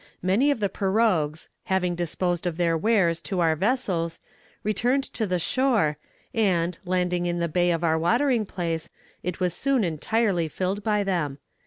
[0.23, 4.19] Many of the pirogues, having disposed of their wares to our vessels,
[4.63, 5.99] returned to the shore,
[6.33, 8.89] and, landing in the bay of our watering place,
[9.21, 11.37] it was soon entirely filled by them.